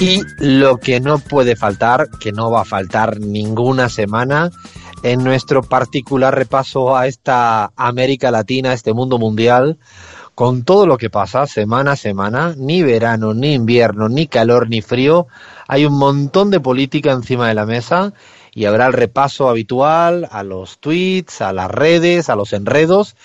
[0.00, 4.50] Y lo que no puede faltar, que no va a faltar ninguna semana,
[5.02, 9.78] en nuestro particular repaso a esta América Latina, este mundo mundial,
[10.34, 14.80] con todo lo que pasa semana a semana, ni verano, ni invierno, ni calor, ni
[14.80, 15.26] frío,
[15.68, 18.14] hay un montón de política encima de la mesa
[18.54, 23.16] y habrá el repaso habitual a los tweets, a las redes, a los enredos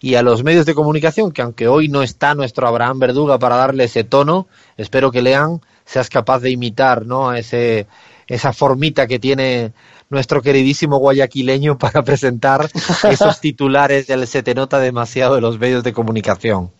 [0.00, 3.56] y a los medios de comunicación, que aunque hoy no está nuestro Abraham Verduga para
[3.56, 4.46] darle ese tono,
[4.78, 5.60] espero que lean
[5.92, 7.34] seas capaz de imitar, ¿no?
[7.34, 7.86] Ese,
[8.26, 9.72] esa formita que tiene
[10.08, 12.70] nuestro queridísimo guayaquileño para presentar
[13.10, 16.70] esos titulares del se te nota demasiado de los medios de comunicación.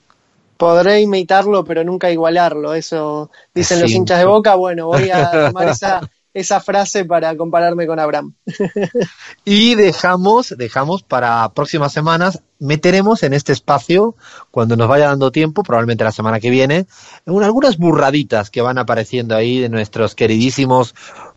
[0.56, 2.73] Podré imitarlo, pero nunca igualarlo.
[2.75, 4.55] Eso dicen los hinchas de boca.
[4.55, 8.34] Bueno, voy a tomar esa, esa frase para compararme con Abraham.
[9.44, 14.14] y dejamos, dejamos para próximas semanas, meteremos en este espacio,
[14.50, 16.86] cuando nos vaya dando tiempo, probablemente la semana que viene,
[17.27, 20.94] algunas burraditas que van apareciendo ahí de nuestros queridísimos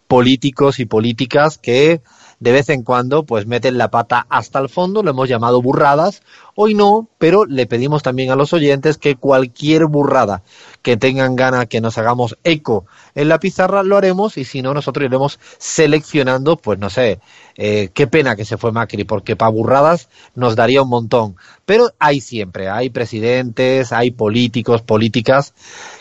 [0.08, 2.02] políticos y políticas que
[2.40, 6.22] de vez en cuando pues meten la pata hasta el fondo, lo hemos llamado burradas,
[6.54, 10.44] hoy no, pero le pedimos también a los oyentes que cualquier burrada
[10.86, 14.72] que tengan gana que nos hagamos eco en la pizarra lo haremos y si no
[14.72, 17.20] nosotros iremos seleccionando, pues no sé,
[17.56, 21.90] eh, qué pena que se fue Macri, porque para burradas nos daría un montón, pero
[21.98, 25.56] hay siempre, hay presidentes, hay políticos, políticas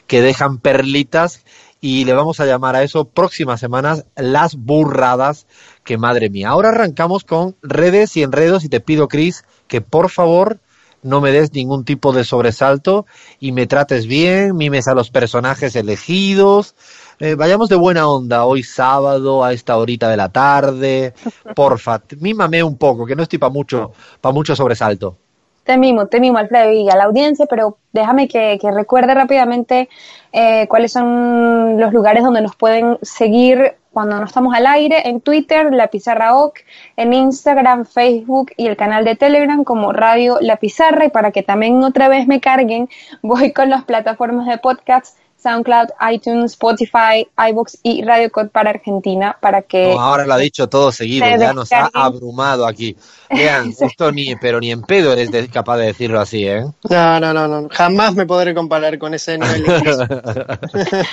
[0.07, 1.47] que dejan perlitas
[1.81, 5.47] y le vamos a llamar a eso próximas semanas las burradas
[5.83, 6.51] que madre mía.
[6.51, 10.58] Ahora arrancamos con redes y enredos y te pido, Cris, que por favor
[11.05, 13.07] no me des ningún tipo de sobresalto
[13.39, 16.75] y me trates bien, mimes a los personajes elegidos.
[17.20, 21.13] Eh, vayamos de buena onda hoy sábado a esta horita de la tarde.
[21.55, 25.17] Porfa, mímame un poco, que no estoy para mucho, para mucho sobresalto.
[25.63, 29.89] Te mimo, te mimo, Alfredo, y a la audiencia, pero déjame que, recuerde rápidamente
[30.33, 35.23] eh, cuáles son los lugares donde nos pueden seguir cuando no estamos al aire, en
[35.23, 36.59] Twitter, La Pizarra OC,
[36.97, 41.43] en Instagram, Facebook y el canal de Telegram como Radio La Pizarra, y para que
[41.43, 42.91] también otra vez me carguen,
[43.23, 49.37] voy con las plataformas de podcast SoundCloud, iTunes, Spotify, iBox y Radio Code para Argentina
[49.39, 49.93] para que...
[49.93, 52.97] ahora lo ha dicho todo seguido, ya nos ha abrumado aquí.
[53.31, 56.65] Vean, esto ni, pero ni en pedo eres capaz de decirlo así, ¿eh?
[56.89, 59.65] No, no, no, no, jamás me podré comparar con ese nivel.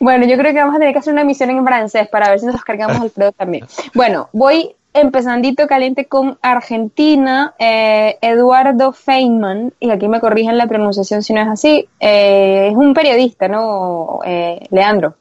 [0.00, 2.38] bueno, yo creo que vamos a tener que hacer una emisión en francés para ver
[2.38, 3.66] si nos cargamos el pedo también.
[3.92, 11.22] Bueno, voy empezandito caliente con Argentina, eh, Eduardo Feynman, y aquí me corrigen la pronunciación
[11.22, 15.16] si no es así, eh, es un periodista, ¿no, eh, Leandro?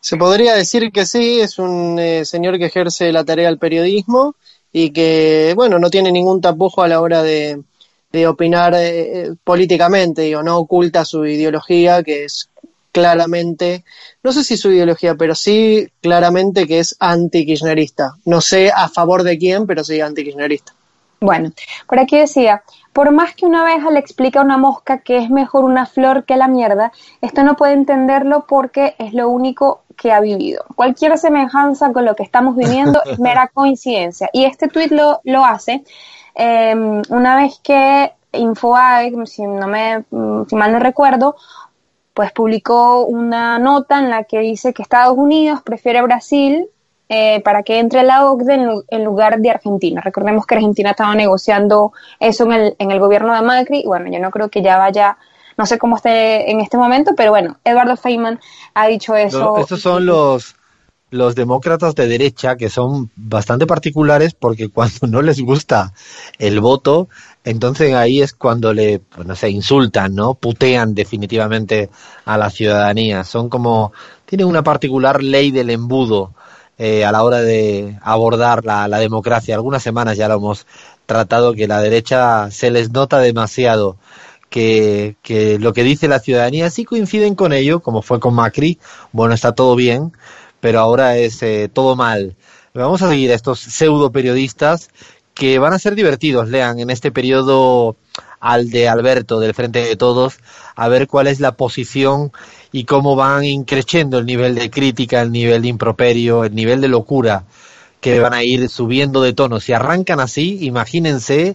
[0.00, 4.34] Se podría decir que sí, es un señor que ejerce la tarea del periodismo
[4.72, 7.62] y que, bueno, no tiene ningún tapujo a la hora de,
[8.10, 8.74] de opinar
[9.44, 12.48] políticamente, o no oculta su ideología, que es
[12.98, 13.84] claramente,
[14.22, 18.16] no sé si su ideología, pero sí claramente que es anti-kirchnerista.
[18.24, 20.72] No sé a favor de quién, pero sí anti-kirchnerista.
[21.20, 21.50] Bueno,
[21.88, 25.30] por aquí decía, por más que una abeja le explica a una mosca que es
[25.30, 30.12] mejor una flor que la mierda, esto no puede entenderlo porque es lo único que
[30.12, 30.64] ha vivido.
[30.76, 34.30] Cualquier semejanza con lo que estamos viviendo es mera coincidencia.
[34.32, 35.82] Y este tuit lo, lo hace
[36.34, 40.04] em, una vez que Infobae, si, no me,
[40.48, 41.36] si mal no recuerdo,
[42.18, 46.66] pues publicó una nota en la que dice que Estados Unidos prefiere Brasil
[47.08, 50.00] eh, para que entre la OCDE en, lugar de Argentina.
[50.00, 54.10] Recordemos que Argentina estaba negociando eso en el, en el gobierno de Macri y bueno,
[54.10, 55.16] yo no creo que ya vaya,
[55.56, 58.40] no sé cómo esté en este momento, pero bueno, Eduardo Feynman
[58.74, 59.56] ha dicho eso.
[59.58, 60.56] estos son los,
[61.10, 65.92] los demócratas de derecha que son bastante particulares porque cuando no les gusta
[66.40, 67.08] el voto,
[67.48, 70.34] entonces ahí es cuando le, pues no sé, insultan, ¿no?
[70.34, 71.88] Putean definitivamente
[72.26, 73.24] a la ciudadanía.
[73.24, 73.92] Son como,
[74.26, 76.34] tienen una particular ley del embudo
[76.76, 79.54] eh, a la hora de abordar la, democracia.
[79.54, 80.66] Algunas semanas ya lo hemos
[81.06, 83.96] tratado que la derecha se les nota demasiado
[84.50, 88.78] que, que lo que dice la ciudadanía sí coinciden con ello, como fue con Macri.
[89.12, 90.12] Bueno, está todo bien,
[90.60, 92.36] pero ahora es eh, todo mal.
[92.74, 94.90] Vamos a seguir a estos pseudo periodistas
[95.38, 97.94] que van a ser divertidos, lean, en este periodo
[98.40, 100.38] al de Alberto del Frente de Todos,
[100.74, 102.32] a ver cuál es la posición
[102.72, 106.88] y cómo van increciendo el nivel de crítica, el nivel de improperio, el nivel de
[106.88, 107.44] locura
[108.00, 109.60] que van a ir subiendo de tono.
[109.60, 111.54] Si arrancan así, imagínense,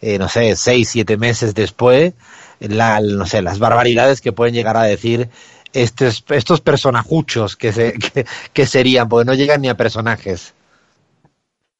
[0.00, 2.14] eh, no sé, seis, siete meses después,
[2.60, 5.28] la, no sé, las barbaridades que pueden llegar a decir
[5.72, 7.98] estos, estos personajuchos que, se,
[8.52, 10.54] que, serían, porque no llegan ni a personajes.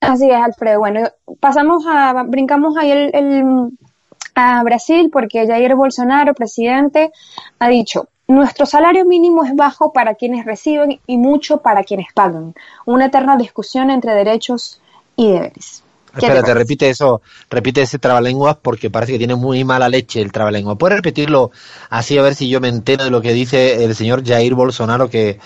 [0.08, 0.78] Así es, Alfredo.
[0.78, 1.08] Bueno,
[1.40, 3.70] pasamos a, brincamos ahí el,
[4.34, 7.12] a Brasil porque Jair Bolsonaro, presidente,
[7.58, 12.54] ha dicho, nuestro salario mínimo es bajo para quienes reciben y mucho para quienes pagan.
[12.86, 14.80] Una eterna discusión entre derechos
[15.16, 15.83] y deberes.
[16.16, 20.76] Espérate, repite eso, repite ese trabalenguas porque parece que tiene muy mala leche el trabalenguas.
[20.78, 21.50] ¿Puedes repetirlo
[21.90, 25.10] así a ver si yo me entero de lo que dice el señor Jair Bolsonaro
[25.10, 25.38] que,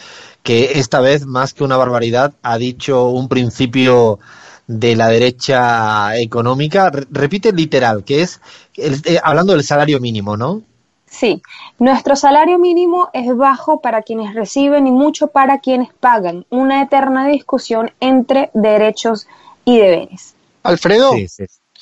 [0.43, 4.19] que esta vez, más que una barbaridad, ha dicho un principio
[4.67, 6.91] de la derecha económica?
[7.11, 8.41] Repite literal, que es
[8.77, 10.63] eh, hablando del salario mínimo, ¿no?
[11.11, 11.43] Sí,
[11.79, 16.45] nuestro salario mínimo es bajo para quienes reciben y mucho para quienes pagan.
[16.51, 19.27] Una eterna discusión entre derechos
[19.65, 20.35] y deberes.
[20.69, 21.13] Alfredo,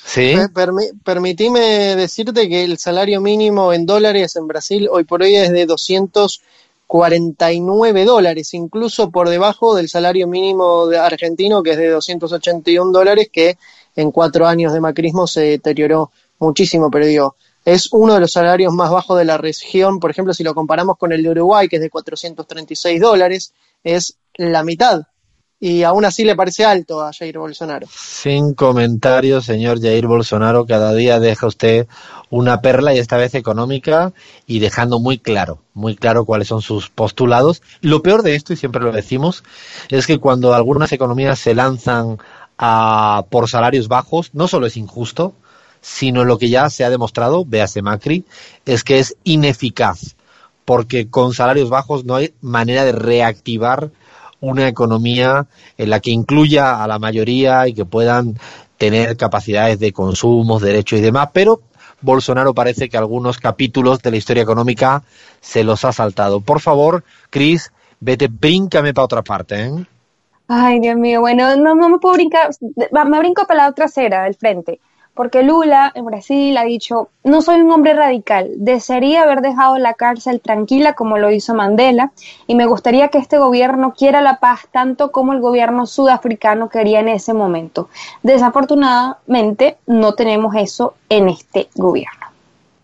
[0.05, 0.35] sí,
[1.03, 5.65] permitime decirte que el salario mínimo en dólares en Brasil hoy por hoy es de
[5.65, 13.27] 249 dólares, incluso por debajo del salario mínimo de argentino que es de 281 dólares,
[13.29, 13.57] que
[13.97, 17.35] en cuatro años de macrismo se deterioró muchísimo, pero digo,
[17.65, 20.97] es uno de los salarios más bajos de la región, por ejemplo, si lo comparamos
[20.97, 23.51] con el de Uruguay, que es de 436 dólares,
[23.83, 25.01] es la mitad
[25.59, 27.87] y aún así le parece alto a Jair Bolsonaro.
[27.91, 31.87] Sin comentarios, señor Jair Bolsonaro, cada día deja usted
[32.29, 34.13] una perla y esta vez económica
[34.45, 37.63] y dejando muy claro, muy claro cuáles son sus postulados.
[37.81, 39.43] Lo peor de esto, y siempre lo decimos,
[39.89, 42.19] es que cuando algunas economías se lanzan
[42.59, 45.33] a, por salarios bajos, no solo es injusto,
[45.81, 48.25] sino lo que ya se ha demostrado, véase Macri,
[48.65, 50.15] es que es ineficaz,
[50.65, 53.89] porque con salarios bajos no hay manera de reactivar
[54.39, 55.47] una economía
[55.77, 58.37] en la que incluya a la mayoría y que puedan
[58.77, 61.61] tener capacidades de consumo, derechos y demás, pero
[62.01, 65.03] Bolsonaro parece que algunos capítulos de la historia económica
[65.41, 66.41] se los ha saltado.
[66.41, 69.65] Por favor, Cris, vete, bríncame para otra parte.
[69.65, 69.85] ¿eh?
[70.47, 72.49] Ay, Dios mío, bueno, no, no me puedo brincar,
[72.91, 74.79] me brinco para la otra acera del frente
[75.17, 79.95] porque Lula en Brasil ha dicho, no soy un hombre radical, desearía haber dejado la
[79.95, 82.11] cárcel tranquila como lo hizo Mandela
[82.45, 87.01] y me gustaría que este gobierno quiera la paz tanto como el gobierno sudafricano quería
[87.01, 87.89] en ese momento.
[88.23, 92.27] Desafortunadamente no tenemos eso en este gobierno.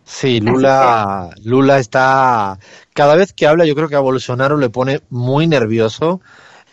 [0.03, 2.59] Sí, Lula, Lula está,
[2.93, 6.19] cada vez que habla yo creo que a Bolsonaro le pone muy nervioso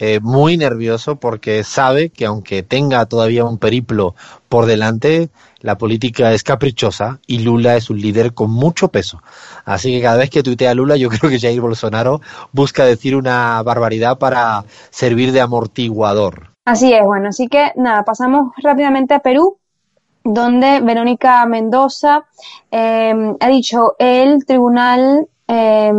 [0.03, 4.15] eh, muy nervioso porque sabe que aunque tenga todavía un periplo
[4.49, 5.29] por delante,
[5.61, 9.23] la política es caprichosa y Lula es un líder con mucho peso.
[9.65, 12.21] Así que cada vez que tuitea Lula, yo creo que Jair Bolsonaro
[12.53, 16.51] busca decir una barbaridad para servir de amortiguador.
[16.65, 19.57] Así es, bueno, así que nada, pasamos rápidamente a Perú
[20.23, 22.25] donde Verónica Mendoza
[22.71, 25.93] eh, ha dicho el tribunal eh,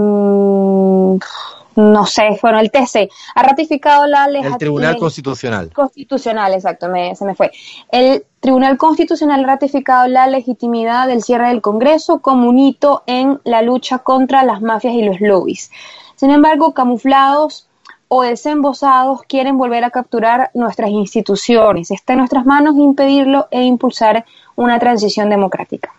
[1.75, 5.71] no sé, bueno, el TC ha ratificado la El Tribunal Constitucional.
[5.71, 7.51] Constitucional, exacto, se me fue.
[7.91, 13.39] El Tribunal Constitucional ha ratificado la legitimidad del cierre del Congreso como un hito en
[13.43, 15.71] la lucha contra las mafias y los lobbies.
[16.15, 17.67] Sin embargo, camuflados
[18.09, 21.91] o desembosados quieren volver a capturar nuestras instituciones.
[21.91, 24.25] Está en nuestras manos impedirlo e impulsar
[24.55, 25.93] una transición democrática.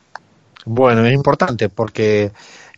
[0.64, 2.30] Bueno, es importante porque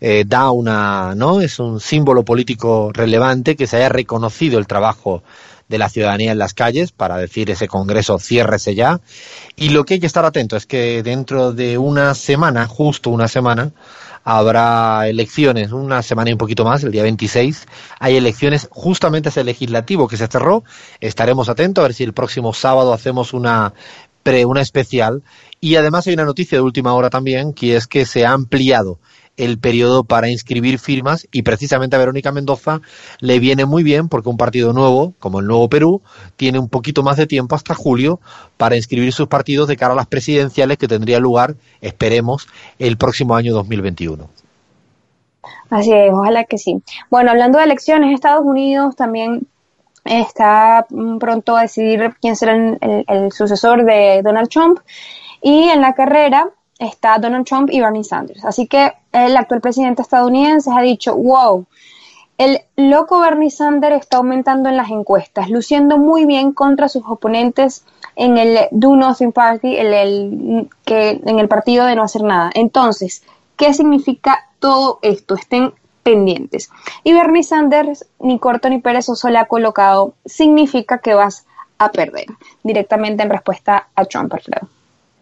[0.06, 1.40] eh, da una, ¿no?
[1.40, 5.22] Es un símbolo político relevante que se haya reconocido el trabajo
[5.66, 9.00] de la ciudadanía en las calles para decir ese congreso ciérrese ya.
[9.56, 13.28] Y lo que hay que estar atento es que dentro de una semana, justo una
[13.28, 13.72] semana,
[14.24, 17.66] habrá elecciones, una semana y un poquito más, el día 26,
[17.98, 20.64] hay elecciones justamente ese legislativo que se cerró.
[21.00, 23.72] Estaremos atentos a ver si el próximo sábado hacemos una
[24.22, 25.22] pre, una especial.
[25.62, 28.98] Y además hay una noticia de última hora también, que es que se ha ampliado
[29.36, 32.80] el periodo para inscribir firmas y precisamente a Verónica Mendoza
[33.20, 36.02] le viene muy bien porque un partido nuevo, como el Nuevo Perú,
[36.36, 38.20] tiene un poquito más de tiempo hasta julio
[38.56, 42.46] para inscribir sus partidos de cara a las presidenciales que tendría lugar, esperemos,
[42.78, 44.28] el próximo año 2021.
[45.70, 46.82] Así es, ojalá que sí.
[47.10, 49.46] Bueno, hablando de elecciones, Estados Unidos también
[50.04, 50.86] está
[51.18, 54.80] pronto a decidir quién será el sucesor de Donald Trump
[55.42, 58.44] y en la carrera está Donald Trump y Bernie Sanders.
[58.44, 61.66] Así que el actual presidente estadounidense ha dicho, wow,
[62.36, 67.84] el loco Bernie Sanders está aumentando en las encuestas, luciendo muy bien contra sus oponentes
[68.16, 72.50] en el Do Nothing Party, el, que, en el partido de no hacer nada.
[72.54, 73.22] Entonces,
[73.56, 75.36] ¿qué significa todo esto?
[75.36, 76.70] Estén pendientes.
[77.04, 81.46] Y Bernie Sanders, ni corto ni perezoso, le ha colocado, significa que vas
[81.78, 82.26] a perder,
[82.62, 84.68] directamente en respuesta a Trump, Alfredo.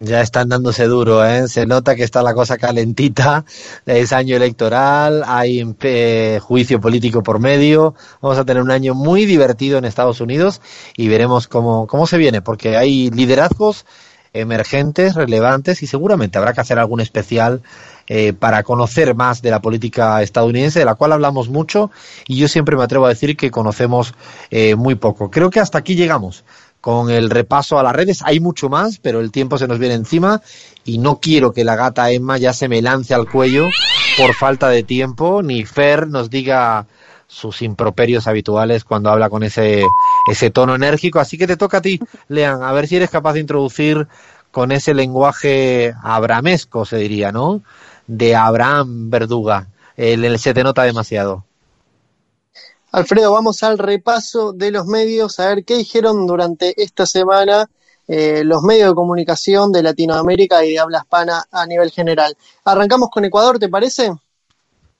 [0.04, 1.46] Ya están dándose duro, ¿eh?
[1.46, 3.44] Se nota que está la cosa calentita.
[3.86, 7.94] Es año electoral, hay eh, juicio político por medio.
[8.20, 10.60] Vamos a tener un año muy divertido en Estados Unidos
[10.96, 13.86] y veremos cómo, cómo se viene, porque hay liderazgos
[14.32, 17.62] emergentes, relevantes y seguramente habrá que hacer algún especial
[18.08, 21.92] eh, para conocer más de la política estadounidense, de la cual hablamos mucho
[22.26, 24.14] y yo siempre me atrevo a decir que conocemos
[24.50, 25.30] eh, muy poco.
[25.30, 26.44] Creo que hasta aquí llegamos
[26.82, 28.22] con el repaso a las redes.
[28.24, 30.42] Hay mucho más, pero el tiempo se nos viene encima
[30.84, 33.70] y no quiero que la gata Emma ya se me lance al cuello
[34.18, 36.86] por falta de tiempo, ni Fer nos diga
[37.28, 39.84] sus improperios habituales cuando habla con ese,
[40.30, 41.20] ese tono enérgico.
[41.20, 44.08] Así que te toca a ti, Lean, a ver si eres capaz de introducir
[44.50, 47.62] con ese lenguaje abramesco, se diría, ¿no?
[48.08, 49.68] De Abraham Verduga.
[49.96, 51.44] El, se te nota demasiado.
[52.92, 57.70] Alfredo, vamos al repaso de los medios, a ver qué dijeron durante esta semana
[58.06, 62.36] eh, los medios de comunicación de Latinoamérica y de habla hispana a nivel general.
[62.64, 64.12] Arrancamos con Ecuador, ¿te parece?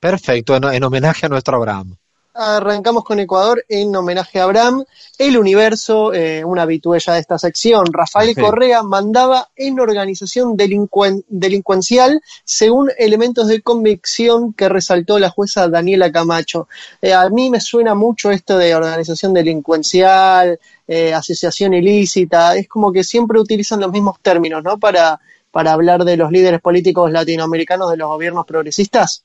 [0.01, 1.95] Perfecto, en homenaje a nuestro Abraham.
[2.35, 4.85] Arrancamos con Ecuador en homenaje a Abraham.
[5.19, 12.91] El Universo, eh, una habituella de esta sección, Rafael Correa mandaba en organización delincuencial según
[12.97, 16.69] elementos de convicción que resaltó la jueza Daniela Camacho.
[17.03, 20.59] Eh, a mí me suena mucho esto de organización delincuencial,
[20.89, 24.79] eh, asociación ilícita, es como que siempre utilizan los mismos términos, ¿no?
[24.79, 25.21] Para,
[25.51, 29.23] para hablar de los líderes políticos latinoamericanos de los gobiernos progresistas.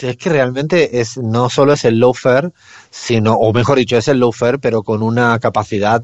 [0.00, 2.52] Es que realmente es no solo es el loafer,
[2.90, 6.02] sino, o mejor dicho, es el loafer, pero con una capacidad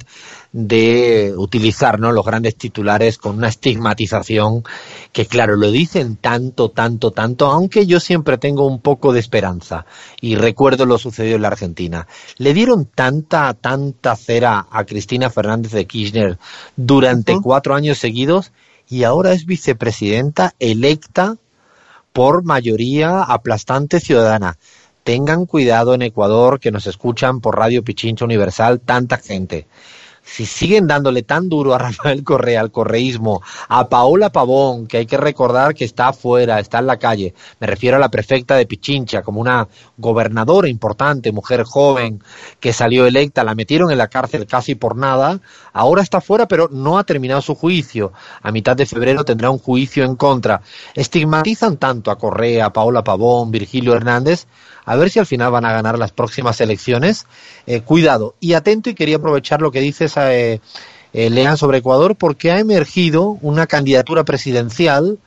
[0.53, 2.13] de utilizar ¿no?
[2.13, 4.65] los grandes titulares con una estigmatización
[5.13, 9.87] que, claro, lo dicen tanto, tanto, tanto, aunque yo siempre tengo un poco de esperanza
[10.21, 12.07] y recuerdo lo sucedido en la Argentina.
[12.37, 16.39] Le dieron tanta, tanta cera a Cristina Fernández de Kirchner
[16.77, 18.53] durante cuatro años seguidos
[18.89, 21.37] y ahora es vicepresidenta electa
[22.17, 24.57] por mayoría aplastante ciudadana.
[25.05, 29.67] Tengan cuidado en Ecuador que nos escuchan por Radio Pichincha Universal tanta gente
[30.27, 35.07] si siguen dándole tan duro a Rafael Correa, al correísmo, a Paola Pavón, que hay
[35.07, 38.67] que recordar que está afuera, está en la calle, me refiero a la prefecta de
[38.67, 42.23] Pichincha, como una gobernadora importante, mujer joven,
[42.61, 45.41] que salió electa, la metieron en la cárcel casi por nada,
[45.73, 48.13] ahora está fuera, pero no ha terminado su juicio.
[48.43, 50.61] A mitad de febrero tendrá un juicio en contra.
[50.95, 54.47] Estigmatizan tanto a Correa, a Paola Pavón, Virgilio Hernández,
[54.87, 57.27] a ver si al final van a ganar las próximas elecciones.
[57.67, 60.61] Eh, cuidado y atento, y quería aprovechar lo que dices, eh,
[61.13, 65.19] eh, Lean, sobre Ecuador, porque ha emergido una candidatura presidencial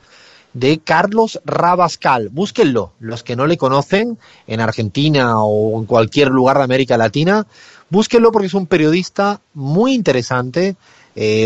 [0.54, 2.30] de Carlos Rabascal.
[2.30, 7.46] Búsquenlo, los que no le conocen, en Argentina o en cualquier lugar de América Latina,
[7.90, 10.74] búsquenlo porque es un periodista muy interesante,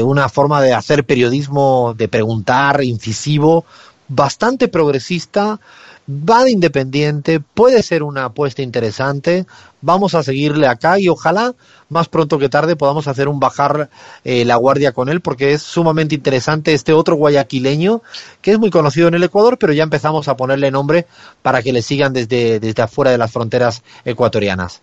[0.05, 3.65] una forma de hacer periodismo, de preguntar, incisivo,
[4.09, 5.61] bastante progresista,
[6.09, 9.47] va de independiente, puede ser una apuesta interesante,
[9.81, 11.55] vamos a seguirle acá y ojalá
[11.89, 13.89] más pronto que tarde podamos hacer un bajar
[14.25, 18.03] eh, la guardia con él porque es sumamente interesante este otro guayaquileño
[18.43, 21.07] que es muy conocido en el Ecuador pero ya empezamos a ponerle nombre
[21.43, 24.83] para que le sigan desde, desde afuera de las fronteras ecuatorianas.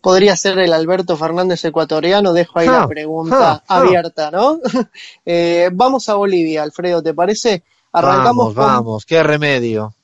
[0.00, 3.78] Podría ser el Alberto Fernández ecuatoriano, dejo ahí la ah, pregunta ah, ah.
[3.78, 4.60] abierta, ¿no?
[5.24, 7.62] Eh, vamos a Bolivia, Alfredo, ¿te parece?
[7.92, 9.94] Arrancamos vamos, vamos, qué remedio.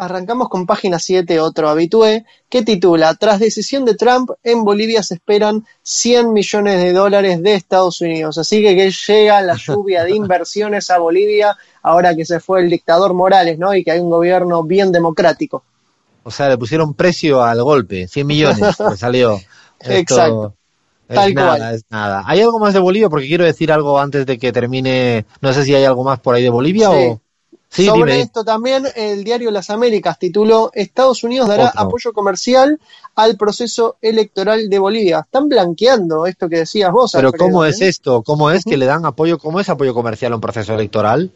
[0.00, 5.14] Arrancamos con página 7, otro habitué, que titula Tras decisión de Trump, en Bolivia se
[5.14, 8.38] esperan 100 millones de dólares de Estados Unidos.
[8.38, 12.70] Así que, que llega la lluvia de inversiones a Bolivia ahora que se fue el
[12.70, 13.74] dictador Morales, ¿no?
[13.74, 15.64] Y que hay un gobierno bien democrático.
[16.22, 19.40] O sea, le pusieron precio al golpe, 100 millones, le salió.
[19.80, 20.54] Exacto.
[21.08, 21.74] Tal nada, cual.
[21.74, 22.22] es nada.
[22.26, 23.08] ¿Hay algo más de Bolivia?
[23.08, 25.24] Porque quiero decir algo antes de que termine.
[25.40, 27.20] No sé si hay algo más por ahí de Bolivia o.
[27.70, 32.80] Sobre esto también, el diario Las Américas tituló Estados Unidos dará apoyo comercial
[33.14, 35.20] al proceso electoral de Bolivia.
[35.24, 37.12] Están blanqueando esto que decías vos.
[37.12, 37.88] Pero ¿cómo es ¿eh?
[37.88, 38.22] esto?
[38.22, 39.38] ¿Cómo es que le dan apoyo?
[39.38, 41.30] ¿Cómo es apoyo comercial a un proceso electoral?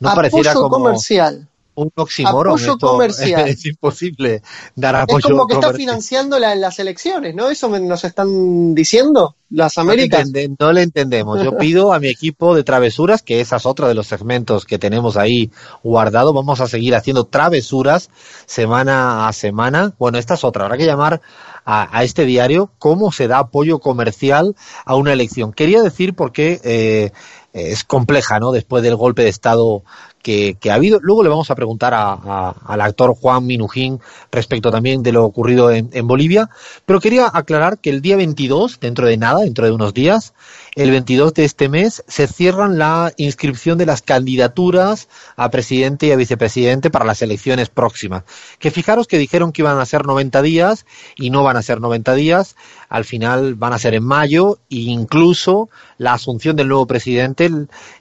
[0.00, 0.70] No apoyo pareciera como...
[0.70, 1.48] comercial.
[1.76, 2.54] Un oxímoron.
[2.54, 3.48] Apoyo comercial.
[3.48, 4.42] Es imposible
[4.74, 5.88] dar apoyo Es como que está comercial.
[5.90, 7.50] financiando la- las elecciones, ¿no?
[7.50, 10.30] Eso me- nos están diciendo las Américas.
[10.58, 11.42] No le entendemos.
[11.42, 14.78] Yo pido a mi equipo de travesuras, que esa es otra de los segmentos que
[14.78, 15.50] tenemos ahí
[15.82, 16.32] guardado.
[16.32, 18.10] Vamos a seguir haciendo travesuras
[18.46, 19.92] semana a semana.
[19.98, 20.64] Bueno, esta es otra.
[20.64, 21.20] Habrá que llamar
[21.64, 24.54] a, a este diario cómo se da apoyo comercial
[24.84, 25.52] a una elección.
[25.52, 27.10] Quería decir porque eh,
[27.52, 28.50] es compleja, ¿no?
[28.52, 29.82] Después del golpe de Estado
[30.22, 30.98] que, que ha habido.
[31.00, 34.00] Luego le vamos a preguntar a- a- al actor Juan Minujín
[34.32, 36.50] respecto también de lo ocurrido en, en Bolivia.
[36.86, 40.34] Pero quería aclarar que el día 22, dentro de nada, dentro de unos días,
[40.74, 46.12] el 22 de este mes, se cierran la inscripción de las candidaturas a presidente y
[46.12, 48.24] a vicepresidente para las elecciones próximas.
[48.58, 51.80] Que fijaros que dijeron que iban a ser 90 días y no van a ser
[51.80, 52.56] 90 días.
[52.88, 57.50] Al final van a ser en mayo e incluso la asunción del nuevo presidente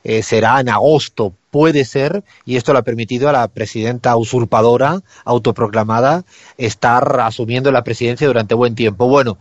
[0.04, 1.34] eh, será en agosto.
[1.52, 6.26] Puede ser, y esto le ha permitido a la presidenta usurpadora, autoproclamada,
[6.58, 9.08] estar asumiendo la presidencia durante buen tiempo.
[9.08, 9.38] Bueno,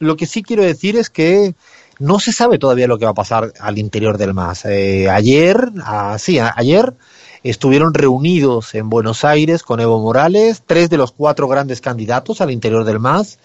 [0.00, 1.54] lo que sí quiero decir es que
[1.98, 4.64] no se sabe todavía lo que va a pasar al interior del MAS.
[4.64, 6.94] Eh, ayer, ah, sí, ayer
[7.42, 12.50] estuvieron reunidos en Buenos Aires con Evo Morales, tres de los cuatro grandes candidatos al
[12.50, 13.38] interior del MAS,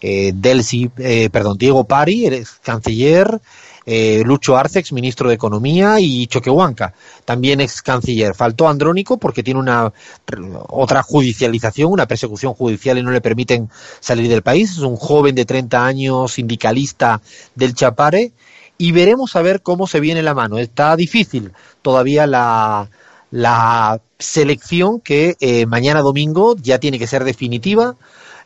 [0.00, 3.40] eh, Delcy, eh, perdón, Diego Pari, ex canciller,
[3.86, 8.34] eh, Lucho Arce, ex ministro de Economía, y Choquehuanca, también ex canciller.
[8.34, 9.92] Faltó Andrónico porque tiene una
[10.68, 13.68] otra judicialización, una persecución judicial y no le permiten
[14.00, 14.72] salir del país.
[14.72, 17.20] Es un joven de 30 años, sindicalista
[17.54, 18.32] del Chapare,
[18.78, 20.58] y veremos a ver cómo se viene la mano.
[20.58, 22.90] Está difícil todavía la,
[23.30, 27.96] la selección que eh, mañana domingo ya tiene que ser definitiva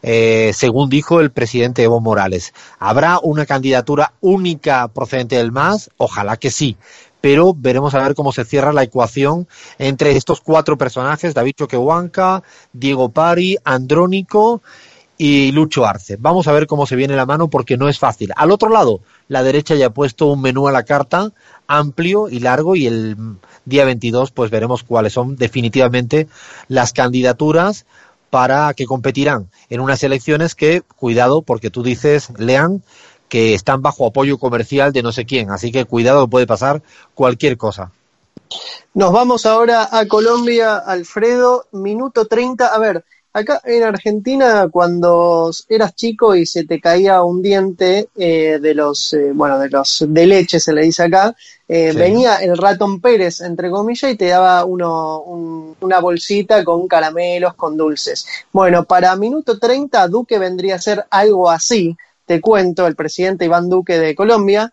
[0.03, 2.55] eh, según dijo el presidente Evo Morales.
[2.79, 5.91] ¿Habrá una candidatura única procedente del MAS?
[5.97, 6.77] Ojalá que sí.
[7.21, 12.45] Pero veremos a ver cómo se cierra la ecuación entre estos cuatro personajes, David Choquehuanca,
[12.73, 14.63] Diego Pari, Andrónico
[15.19, 16.17] y Lucho Arce.
[16.19, 18.33] Vamos a ver cómo se viene la mano porque no es fácil.
[18.37, 21.33] Al otro lado, la derecha ya ha puesto un menú a la carta
[21.67, 23.17] amplio y largo y el
[23.65, 26.29] día 22 pues veremos cuáles son definitivamente
[26.69, 27.85] las candidaturas
[28.31, 32.83] para que competirán en unas elecciones que, cuidado, porque tú dices, lean,
[33.29, 36.83] que están bajo apoyo comercial de no sé quién, así que cuidado, puede pasar
[37.15, 37.93] cualquier cosa.
[38.95, 42.67] Nos vamos ahora a Colombia, Alfredo, minuto 30.
[42.67, 43.05] A ver,
[43.39, 49.13] acá en Argentina, cuando eras chico y se te caía un diente eh, de los,
[49.15, 51.35] eh, bueno, de los de leche, se le dice acá,
[51.69, 51.99] eh, Sí.
[51.99, 57.55] venía el ratón Pérez, entre comillas, y te daba uno, un- una bolsita con caramelos,
[57.55, 58.27] con dulces.
[58.53, 63.69] Bueno, para minuto 30, Duque vendría a ser algo así, te cuento, el presidente Iván
[63.69, 64.73] Duque de Colombia,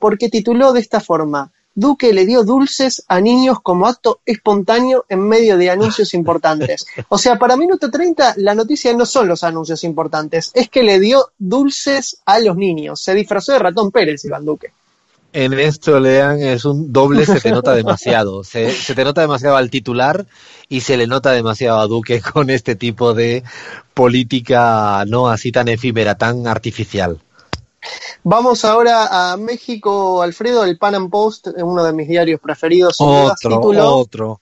[0.00, 5.20] porque tituló de esta forma, Duque le dio dulces a niños como acto espontáneo en
[5.20, 6.84] medio de anuncios importantes.
[7.08, 10.98] O sea, para minuto 30 la noticia no son los anuncios importantes, es que le
[10.98, 13.00] dio dulces a los niños.
[13.00, 14.72] Se disfrazó de ratón Pérez, Iván Duque.
[15.32, 18.42] En esto, Lean, es un doble, se te nota demasiado.
[18.42, 20.26] Se, te nota demasiado al titular
[20.68, 23.44] y se le nota demasiado a Duque con este tipo de
[23.94, 27.20] política no así tan efímera, tan artificial.
[28.24, 32.96] Vamos ahora a México, Alfredo, el Pan Am Post, uno de mis diarios preferidos.
[32.98, 34.40] Otro, título, otro.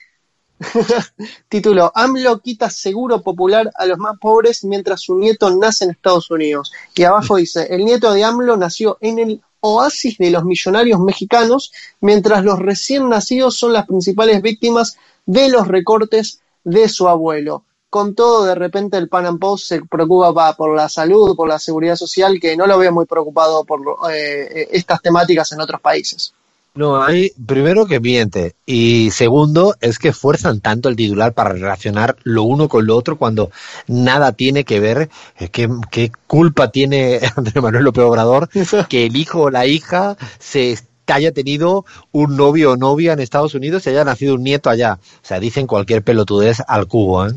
[1.48, 6.30] Título, AMLO quita seguro popular a los más pobres mientras su nieto nace en Estados
[6.30, 6.72] Unidos.
[6.94, 11.72] Y abajo dice, el nieto de AMLO nació en el oasis de los millonarios mexicanos,
[12.00, 17.64] mientras los recién nacidos son las principales víctimas de los recortes de su abuelo.
[17.96, 21.48] Con todo, de repente el Pan Am Post se preocupa pa- por la salud, por
[21.48, 23.80] la seguridad social, que no lo veo muy preocupado por
[24.12, 26.32] eh, estas temáticas en otros países.
[26.74, 32.16] No, hay, primero que miente y segundo es que fuerzan tanto el titular para relacionar
[32.22, 33.50] lo uno con lo otro cuando
[33.86, 35.08] nada tiene que ver.
[35.38, 38.50] Eh, ¿Qué, qué culpa tiene Andrés Manuel López Obrador
[38.90, 43.20] que el hijo o la hija se que haya tenido un novio o novia en
[43.20, 44.98] Estados Unidos y haya nacido un nieto allá?
[45.22, 47.30] O sea, dicen cualquier pelotudez al cubo, ¿eh?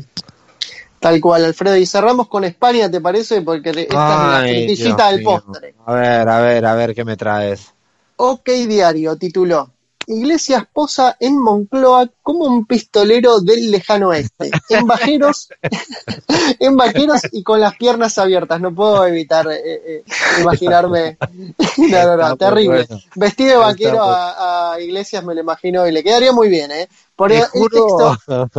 [1.00, 1.76] Tal cual, Alfredo.
[1.76, 3.40] Y cerramos con España, ¿te parece?
[3.42, 5.44] Porque esta es la Ay, frutillita Dios del mío.
[5.46, 5.74] postre.
[5.86, 7.72] A ver, a ver, a ver qué me traes.
[8.16, 9.70] OK Diario tituló
[10.06, 15.48] Iglesias posa en Moncloa como un pistolero del lejano oeste, en vaqueros,
[16.58, 18.60] en vaqueros y con las piernas abiertas.
[18.60, 20.04] No puedo evitar eh, eh,
[20.40, 21.16] imaginarme.
[21.76, 22.86] No, no, terrible.
[22.86, 23.02] bueno.
[23.14, 26.88] Vestido de vaquero a, a Iglesias me lo imagino y le quedaría muy bien, ¿eh?
[27.16, 28.58] Por Te el juro texto,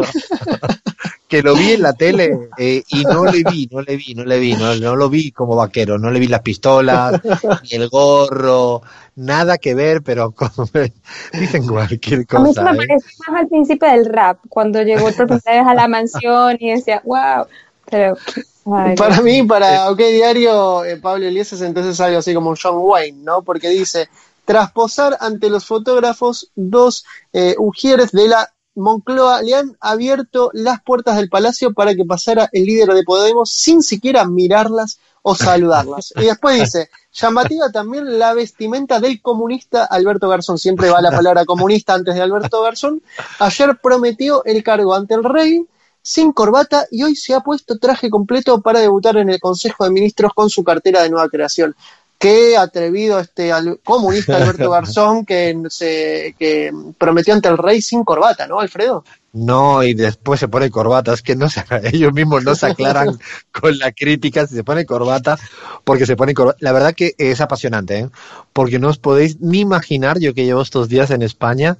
[1.31, 4.25] que lo vi en la tele eh, y no le vi, no le vi, no
[4.25, 7.21] le vi, no, no lo vi como vaquero, no le vi las pistolas,
[7.63, 8.81] ni el gorro,
[9.15, 10.69] nada que ver, pero como
[11.33, 12.41] dicen cualquier cosa.
[12.41, 12.75] A mí se me ¿eh?
[12.75, 16.71] parece más al principio del rap, cuando llegó por primera vez a la mansión y
[16.71, 17.45] decía, wow,
[17.89, 18.17] pero...
[18.65, 22.75] ay, Para mí, para OK Diario, eh, Pablo Elías es entonces algo así como John
[22.75, 23.41] Wayne, ¿no?
[23.41, 24.09] Porque dice,
[24.43, 28.49] tras posar ante los fotógrafos, dos eh, ujieres de la
[28.81, 33.51] Moncloa le han abierto las puertas del palacio para que pasara el líder de Podemos
[33.51, 36.13] sin siquiera mirarlas o saludarlas.
[36.17, 40.57] Y después dice, llamativa también la vestimenta del comunista Alberto Garzón.
[40.57, 43.01] Siempre va la palabra comunista antes de Alberto Garzón.
[43.39, 45.65] Ayer prometió el cargo ante el rey
[46.01, 49.91] sin corbata y hoy se ha puesto traje completo para debutar en el Consejo de
[49.91, 51.75] Ministros con su cartera de nueva creación.
[52.21, 58.03] Qué atrevido este al- comunista Alberto Garzón que, se, que prometió ante el rey sin
[58.03, 59.03] corbata, ¿no, Alfredo?
[59.33, 63.17] No, y después se pone corbata, es que no se, ellos mismos no se aclaran
[63.51, 65.39] con la crítica si se pone corbata,
[65.83, 66.59] porque se pone corbata.
[66.61, 68.09] La verdad que es apasionante, ¿eh?
[68.53, 71.77] porque no os podéis ni imaginar, yo que llevo estos días en España,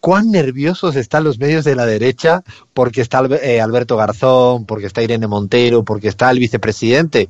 [0.00, 5.02] cuán nerviosos están los medios de la derecha porque está eh, Alberto Garzón, porque está
[5.02, 7.28] Irene Montero, porque está el vicepresidente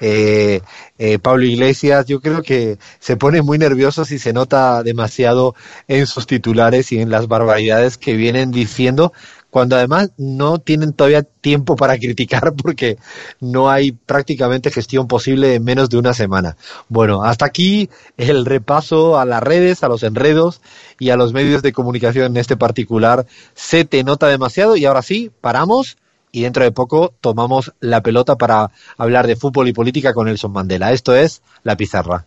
[0.00, 0.60] eh,
[0.98, 2.06] eh, Pablo Iglesias.
[2.06, 5.54] Yo creo que se pone muy nerviosos y se nota demasiado
[5.88, 9.12] en sus titulares y en las barbaridades que vienen diciendo
[9.50, 12.96] cuando además no tienen todavía tiempo para criticar porque
[13.40, 16.56] no hay prácticamente gestión posible en menos de una semana.
[16.88, 20.60] Bueno, hasta aquí el repaso a las redes, a los enredos
[20.98, 23.26] y a los medios de comunicación en este particular.
[23.54, 25.96] Se te nota demasiado y ahora sí, paramos
[26.32, 30.52] y dentro de poco tomamos la pelota para hablar de fútbol y política con Nelson
[30.52, 30.92] Mandela.
[30.92, 32.26] Esto es La Pizarra.